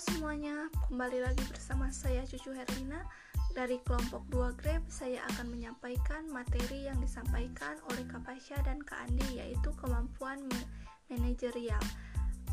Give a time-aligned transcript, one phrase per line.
[0.00, 3.04] semuanya, kembali lagi bersama saya Cucu Herlina.
[3.52, 8.96] Dari kelompok 2 Grab, saya akan menyampaikan materi yang disampaikan oleh Kak Pasha dan Kak
[8.96, 10.40] Andi Yaitu kemampuan
[11.12, 11.84] manajerial.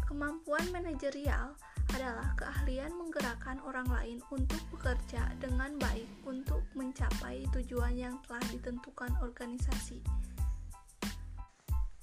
[0.03, 1.55] Kemampuan manajerial
[1.95, 9.15] adalah keahlian menggerakkan orang lain untuk bekerja dengan baik untuk mencapai tujuan yang telah ditentukan
[9.23, 10.03] organisasi.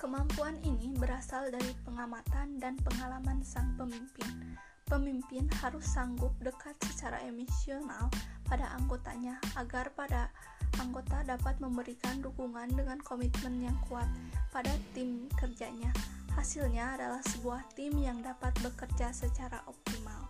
[0.00, 4.56] Kemampuan ini berasal dari pengamatan dan pengalaman sang pemimpin.
[4.84, 8.12] Pemimpin harus sanggup dekat secara emosional
[8.44, 10.28] pada anggotanya agar pada
[10.76, 14.06] anggota dapat memberikan dukungan dengan komitmen yang kuat
[14.52, 15.88] pada tim kerjanya.
[16.36, 20.28] Hasilnya adalah sebuah tim yang dapat bekerja secara optimal.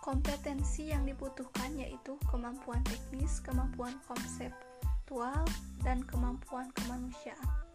[0.00, 5.44] Kompetensi yang dibutuhkan yaitu kemampuan teknis, kemampuan konseptual,
[5.82, 7.71] dan kemampuan kemanusiaan.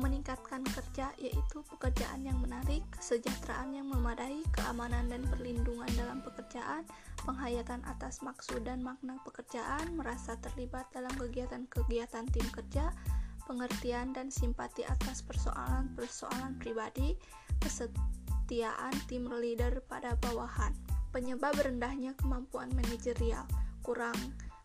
[0.00, 6.88] Yang meningkatkan kerja yaitu pekerjaan yang menarik, kesejahteraan yang memadai, keamanan dan perlindungan dalam pekerjaan,
[7.28, 12.96] penghayatan atas maksud dan makna pekerjaan, merasa terlibat dalam kegiatan-kegiatan tim kerja,
[13.44, 17.12] pengertian dan simpati atas persoalan-persoalan pribadi,
[17.60, 20.72] kesetiaan tim leader pada bawahan.
[21.12, 23.44] Penyebab rendahnya kemampuan manajerial,
[23.84, 24.16] kurang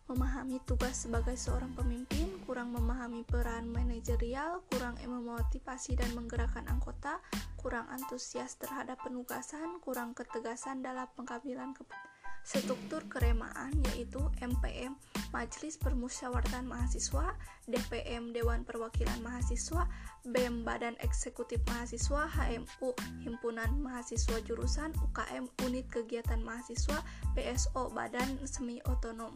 [0.06, 7.18] memahami tugas sebagai seorang pemimpin, kurang memahami peran manajerial, kurang memotivasi dan menggerakkan anggota,
[7.58, 12.14] kurang antusias terhadap penugasan, kurang ketegasan dalam pengambilan keputusan.
[12.46, 14.94] Struktur keremaan yaitu MPM
[15.34, 17.34] Majelis Permusyawaratan Mahasiswa,
[17.66, 19.90] DPM Dewan Perwakilan Mahasiswa,
[20.22, 22.94] BEM Badan Eksekutif Mahasiswa, HMU
[23.26, 27.02] Himpunan Mahasiswa Jurusan, UKM Unit Kegiatan Mahasiswa,
[27.34, 29.34] PSO Badan Semi Otonom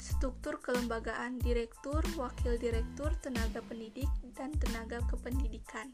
[0.00, 5.92] struktur kelembagaan direktur, wakil direktur, tenaga pendidik, dan tenaga kependidikan.